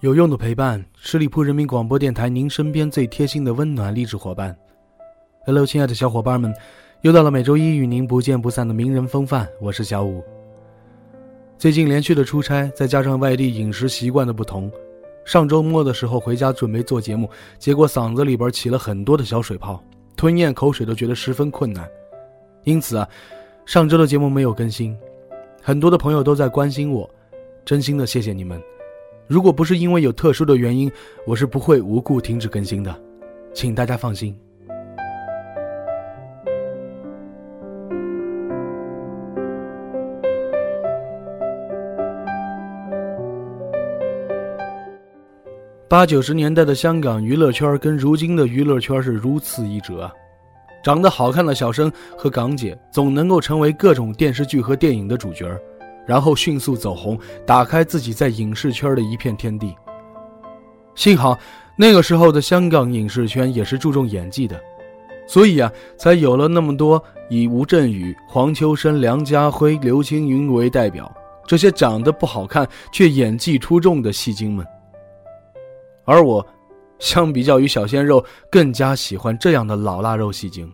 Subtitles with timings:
[0.00, 4.56] 有用的陪伴，十里铺人民广播电台，您身边最贴心的温暖励志伙伴。
[5.44, 6.54] Hello，亲爱的小伙伴们，
[7.02, 10.24] 又到了每周一与您不见不散的名人风范，我是小五。
[11.58, 14.72] 最近连续的出差，再加上外地饮食习惯的不同，
[15.26, 19.84] 上周末的时候回家准备做节目，结果嗓子里边起了很多的小水泡，
[20.16, 21.86] 吞咽口水都觉得十分困难。
[22.64, 23.06] 因此啊，
[23.66, 24.96] 上周的节目没有更新，
[25.62, 27.06] 很多的朋友都在关心我，
[27.66, 28.58] 真心的谢谢你们。
[29.30, 30.90] 如果不是因为有特殊的原因，
[31.24, 32.92] 我是不会无故停止更新的，
[33.54, 34.36] 请大家放心。
[45.86, 50.12] 八九十年代的香港娱乐圈跟如今的娱乐圈是如此一辙啊，
[50.82, 51.88] 长得好看的小生
[52.18, 55.56] 和港姐总能够成为各种电视剧和电影的主角
[56.06, 59.74] 然后迅速走红，打开自己在影视圈的一片天地。
[60.94, 61.38] 幸好
[61.76, 64.60] 那个时候的香港影视圈也是注重演技的，
[65.26, 71.10] 所以啊，才有了那么多以吴镇宇、黄秋生、梁家辉、刘青云为代表
[71.46, 74.66] 这些长得不好看却演技出众的戏精们。
[76.04, 76.44] 而我，
[76.98, 80.70] 相比较于小鲜肉，更加喜欢这样的老腊肉戏精。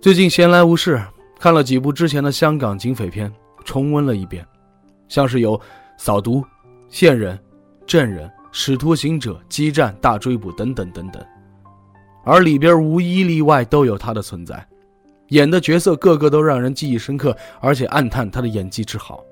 [0.00, 1.00] 最近闲来无事。
[1.38, 3.32] 看了几部之前的香港警匪片，
[3.64, 4.44] 重温了一遍，
[5.06, 5.56] 像是有
[5.96, 6.40] 《扫毒》
[6.88, 7.36] 《线人》
[7.86, 11.24] 《证人》《使徒行者》《激战》《大追捕》等等等等，
[12.24, 14.66] 而里边无一例外都有他的存在，
[15.28, 19.24] 演的角色个个都让人记忆深刻，而且暗叹他的演技之好。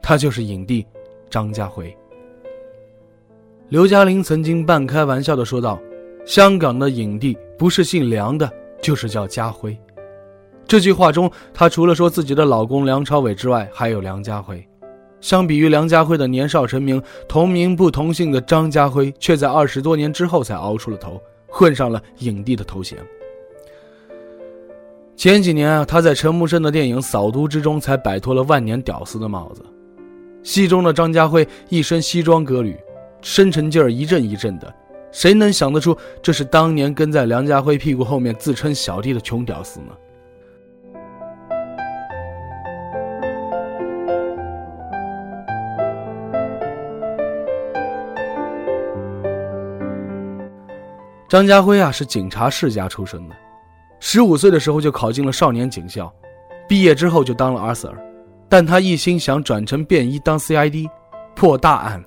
[0.00, 0.86] 他就是影帝
[1.28, 1.94] 张家辉。
[3.70, 5.80] 刘嘉玲曾经半开玩笑的说道
[6.24, 8.48] ：“香港的影帝不是姓梁的，
[8.80, 9.76] 就是叫家辉。”
[10.68, 14.66] 这句话中，她除了说自己的老公梁朝伟之外，还有梁家辉。
[15.20, 22.98] 相比于梁家辉的年少成名，同名不同姓的张家辉却在二十多年之后才熬出了头，混上了影帝的头衔。
[25.16, 29.64] 前几年啊，他在陈木胜的电影《扫毒》之中才摆脱了万年屌丝的帽子。
[30.42, 32.76] 戏中的张家辉一身西装革履，
[33.22, 34.72] 深沉劲儿一阵一阵的，
[35.10, 39.88] 谁能想得出这是当年跟在梁家辉屁股后面自称小弟的穷屌丝呢？
[51.28, 53.34] 张家辉啊，是警察世家出身的，
[53.98, 56.12] 十五岁的时候就考进了少年警校，
[56.68, 57.92] 毕业之后就当了阿 Sir，
[58.48, 60.88] 但他一心想转成便衣当 CID，
[61.34, 62.04] 破大案，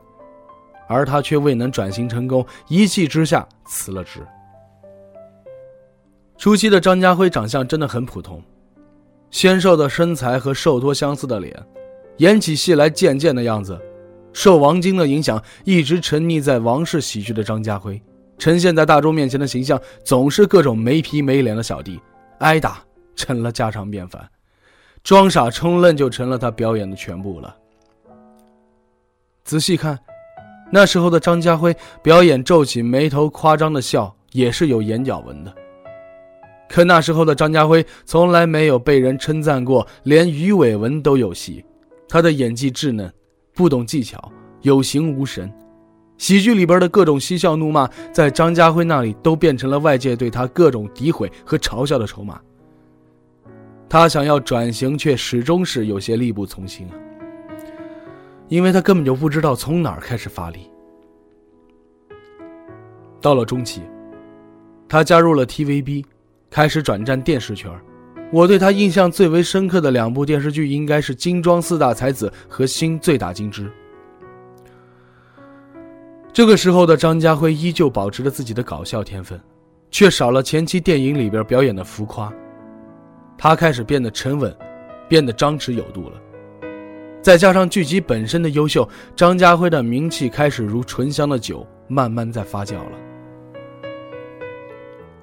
[0.87, 4.25] 而他却未能转型成功，一气之下辞了职。
[6.37, 8.41] 初期的张家辉长相真的很普通，
[9.31, 11.53] 纤瘦的身材和瘦脱相似的脸，
[12.19, 13.77] 演起戏来贱贱的样子，
[14.31, 18.01] 受王晶的影响，一直沉溺在王氏喜剧的张家辉。
[18.39, 21.99] 呈现在大众面前的形象总是各种没皮没脸的小弟，
[22.39, 22.81] 挨打
[23.15, 24.27] 成了家常便饭，
[25.03, 27.55] 装傻充愣就成了他表演的全部了。
[29.43, 29.99] 仔细看，
[30.71, 35.53] 那时候的张家辉表演皱起眉头夸张的笑也是有眼角纹的。
[36.69, 41.65] 可那时候的张家辉从来没有被人称赞过，连鱼尾纹都有戏。
[42.07, 43.11] 他的演技稚嫩，
[43.53, 45.51] 不懂技巧，有形无神。
[46.19, 52.39] 喜剧里边的各种嬉笑怒骂，在张家辉那里都变成了外界对他各种诋毁和嘲笑的筹码。
[53.87, 56.93] 他想要转型，却始终是有些力不从心啊，
[58.49, 60.69] 因为他根本就不知道从哪儿开始发力。
[63.21, 63.81] 到了中期，
[64.87, 66.05] 他加入了 TVB，
[66.51, 67.71] 开始转战电视圈。
[68.31, 73.65] 我对他印象最为深刻的两部电视剧，应该是《金装四大才子》和《新醉打金枝》。
[76.31, 79.39] 这个时候的张家辉依旧保持着自己的搞笑天分，
[79.89, 82.31] 却少了前期电影里边表演的浮夸。
[83.37, 84.55] 他开始变得沉稳，
[85.07, 86.21] 变得张弛有度了。
[87.21, 92.91] 再加上剧集本身的优秀，张家辉的名气开始如醇香的酒，慢慢在发酵了。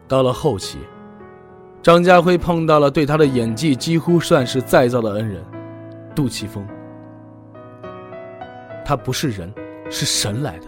[0.09, 0.79] 到了后期，
[1.83, 5.43] 张家辉碰到了对他的演技几乎算是再造的恩人，
[6.15, 6.67] 杜琪峰。
[8.85, 9.53] 他不是人，
[9.89, 10.67] 是神来的。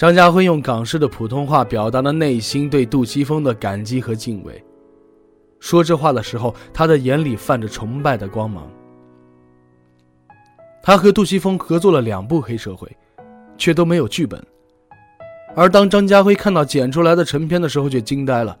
[0.00, 4.64] 张家辉用港式的普通话表达了内心对杜琪峰的感激和敬畏。
[5.58, 8.66] 说这话的时候，他的眼里泛着崇拜的光芒。
[10.82, 12.90] 他和杜琪峰合作了两部黑社会，
[13.58, 14.42] 却都没有剧本。
[15.54, 18.58] 而当张家辉看到剪出来的成片的时候，却惊呆了。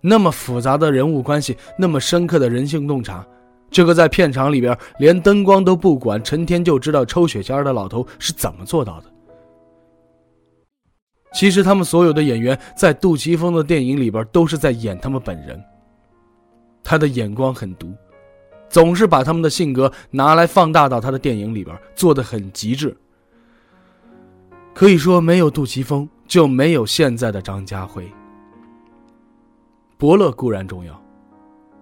[0.00, 3.22] 那么复杂的人物关系，那么深刻的人性洞察，
[3.70, 9.12] 这个在片场里边连灯光都不管，成天就知道抽雪茄的老头是怎么做到的？
[11.32, 15.60] 其实他们所有的演员在杜琪峰的电影里边都是在演他们本人。
[16.84, 17.94] 他的眼光很毒，
[18.68, 22.96] 总是把他们的性格拿来放大到他的电影里边，做的很极致。
[24.74, 28.10] 可以说，没有杜琪峰，就没有现在的张家辉。
[29.96, 31.00] 伯乐固然重要，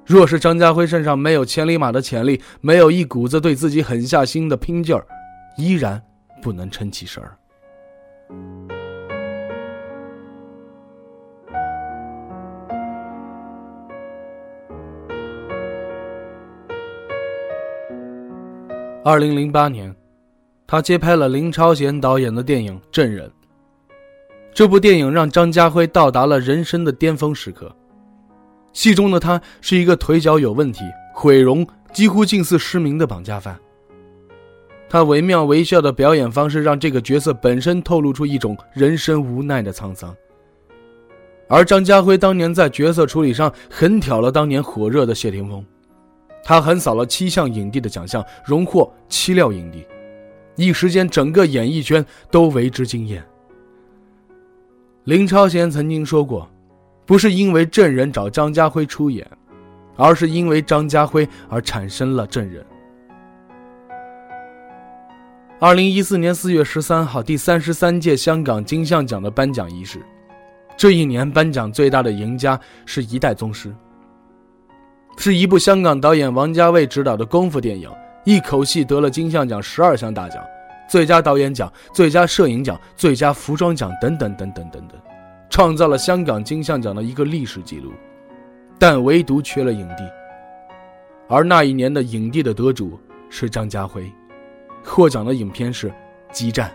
[0.05, 5.07] 若是张家辉身上没有千里马的潜力，没有一股子对自己狠下心的拼劲儿，
[5.57, 6.03] 依然
[6.43, 7.37] 不能撑起身儿。
[19.03, 19.97] 二零零八年，
[20.67, 23.27] 他接拍了林超贤导演的电影《证人》。
[24.53, 27.75] 这部电影让张家辉到达了人生的巅峰时刻。
[28.75, 33.59] 戏中的他是一个腿脚有问题、毁容几乎近似失明的绑架犯。
[34.87, 40.15] 他惟妙惟肖的表演方式让这个角色本身透露出一种人生无奈的沧桑。
[41.49, 45.65] 而张家辉当年在角色处理上狠挑了当年火热的谢霆锋。
[46.43, 49.87] 他横扫了七项影帝的奖项，荣获七料影帝，
[50.57, 53.25] 一时间整个演艺圈都为之惊艳。
[55.05, 56.49] 林超贤曾经说过
[57.07, 59.27] ：“不是因为证人找张家辉出演，
[59.97, 62.65] 而是因为张家辉而产生了证人。”
[65.59, 70.01] 二零一四年四月十三号，第三十三届香港金像奖的颁奖仪式，
[70.77, 73.75] 这一年颁奖最大的赢家是一代宗师。
[75.23, 77.91] 是一部香港导演王家卫执导的功夫电影，
[78.25, 80.43] 一口气得了金像奖十二项大奖，
[80.89, 84.99] 最佳导演奖、最佳摄影奖、最佳服装奖等等等等等等，
[85.51, 87.93] 创造了香港金像奖的一个历史记录，
[88.79, 90.05] 但唯独缺了影帝。
[91.29, 94.11] 而那一年的影帝的得主是张家辉，
[94.83, 95.89] 获奖的影片是
[96.33, 96.71] 《激战》。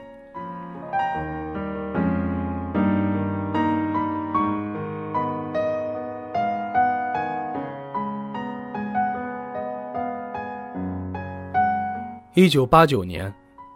[12.35, 13.33] 一九八九年，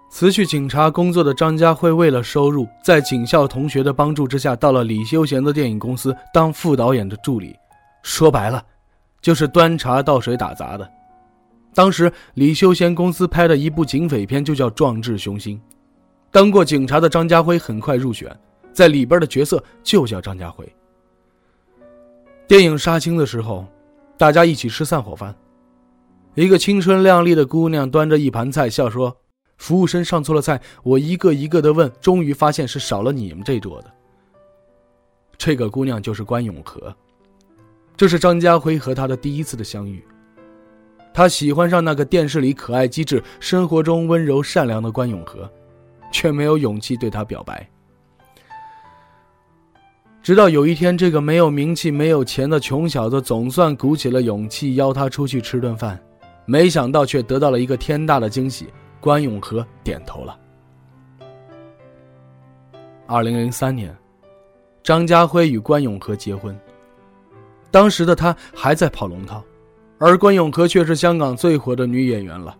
[0.10, 7.56] 辞去警察工作的张家辉为了收入，在警校同学的帮助之下，到了李修贤的电影公司当副导演的助理。
[8.04, 8.62] 说白了，
[9.22, 10.90] 就是端茶倒水打杂的。
[11.74, 15.56] 当时李修贤公司拍的一部警匪片就叫《壮志雄心》，
[16.30, 18.30] 当过警察的张家辉很快入选，
[18.74, 20.70] 在里边的角色就叫张家辉。
[22.46, 23.66] 电影杀青的时候，
[24.18, 25.34] 大家一起吃散伙饭。
[26.36, 29.16] 一个青春靓丽的姑娘端着一盘菜，笑说
[29.58, 33.92] ：“服务生上错了菜。”我一个一个的问，终于发现是少了你们这桌的。
[35.38, 36.96] 这个姑娘就是关永和，
[37.98, 40.04] 这是张家辉和她的第一次的相遇。
[41.14, 45.50] 他喜欢上那个电视里可爱机智、生活中温柔善良的关永和，
[46.12, 47.68] 却没有勇气对她表白。
[50.22, 56.00] 直到有一天，这个没有名气、没有钱的穷小子总算鼓起了勇气邀她出去吃顿饭。
[56.50, 58.68] 没想到，却得到了一个天大的惊喜。
[59.00, 60.36] 关永和点头了。
[63.06, 63.96] 二零零三年，
[64.82, 66.60] 张家辉与关永和结婚。
[67.70, 69.44] 当时的他还在跑龙套，
[70.00, 72.58] 而关永和却是香港最火的女演员了。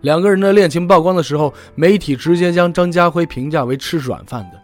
[0.00, 4.60] 两个人的恋情曝光的时候，媒体直接将张家辉评价为吃软饭的。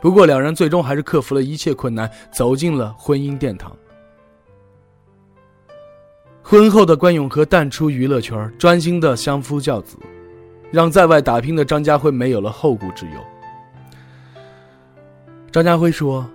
[0.00, 3.76] 不过，两人最终还是克服了一切困难，走进了婚姻殿堂。
[6.50, 9.96] 婚后的关永和淡出娱乐圈，专心的相夫教子，
[10.72, 13.12] 让在外打拼的张家辉没有了后顾之忧。
[15.52, 16.28] 张家辉说：“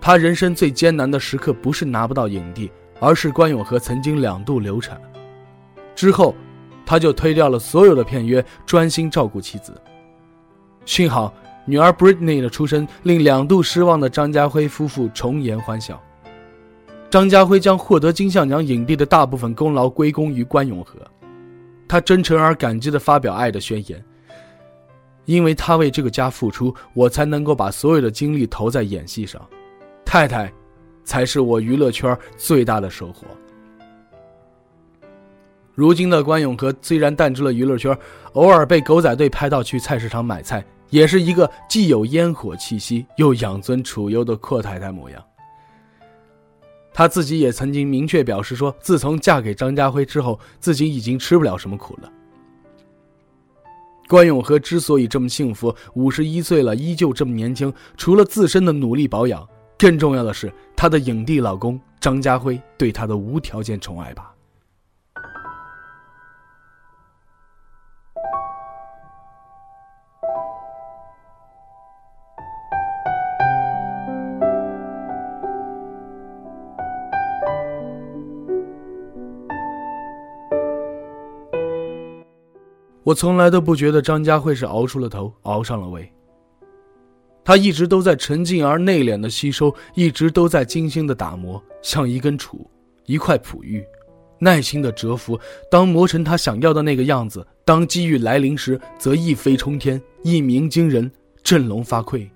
[0.00, 5.02] 他人生最艰难的时刻不是拿不到影帝，而是关永和曾经两度流产。
[5.96, 6.32] 之后，
[6.86, 9.74] 他就推掉了所有的片约，专心照顾妻子。
[10.84, 16.00] 幸好女儿 Britney 的出生，令两度失望的张家辉夫妇重颜欢笑。”
[17.10, 20.96] 张家辉将获得金像奖影帝的大部分功劳归功于关永和，
[21.88, 24.02] 他真诚而感激地发表爱的宣言。
[25.24, 29.40] 因为他为这个家付出，我才能够把所有的精力投在演戏上。
[30.04, 30.52] 太太，
[31.04, 33.26] 才是我娱乐圈最大的收获。
[35.74, 37.96] 如今的关永和虽然淡出了娱乐圈，
[38.32, 45.22] 偶尔被狗仔队拍到去菜市场买菜，也是一个既有烟火气息又养尊处优的阔太太模样。
[46.92, 52.12] 她自己也曾经明确表示说，自从嫁给张家辉之后，自己已经吃不了什么苦了。
[54.08, 64.29] 关咏荷之所以这么幸福，五十一岁了依旧这么年轻，除了自身的努力保养，更重要的是她的影帝老公张家辉对她的无条件宠爱吧。
[83.10, 86.08] 我从来都不觉得张家慧是熬出了头，熬上了位。
[87.42, 92.64] 他一直都在沉静而内敛的吸收，一直都在精心的打磨，像一根杵，
[93.06, 93.84] 一块璞玉，
[94.38, 95.36] 耐心的蛰伏。
[95.68, 101.10] 当磨成他想要的那个样子，当机遇来临时，则一飞冲天，一鸣惊人，
[101.42, 102.28] 振聋发聩。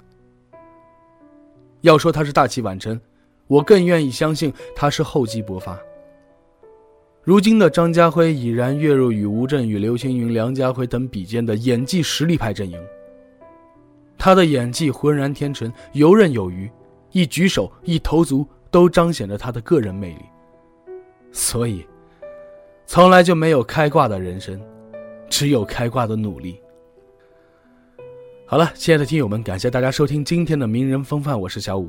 [1.83, 3.00] 要说他是大器晚成，
[3.47, 5.78] 我更愿意相信他是厚积薄发。
[7.25, 12.78] 如今的张家辉已然跃入与吴镇宇、刘青云、梁家辉等比肩的演技实力派阵营。
[14.19, 16.71] 他的演技浑然天成，游刃有余，
[17.12, 20.19] 一举手一投足都彰显着他的个人魅力。
[21.33, 21.87] 所以，
[22.85, 24.61] 从来就没有开挂的人生，
[25.31, 26.61] 只有开挂的努力。
[28.45, 31.88] 好了，亲爱的听友们，感谢大家收听今天的名人风范，我是小五。